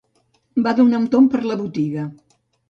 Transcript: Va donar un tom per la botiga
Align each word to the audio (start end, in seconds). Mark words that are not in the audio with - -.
Va 0.67 0.73
donar 0.79 1.01
un 1.01 1.05
tom 1.17 1.27
per 1.35 1.43
la 1.51 1.59
botiga 1.61 2.09